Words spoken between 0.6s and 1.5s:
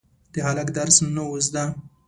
درس نه و